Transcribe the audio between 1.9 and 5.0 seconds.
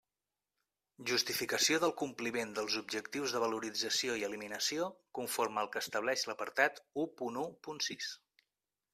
compliment dels objectius de valorització i eliminació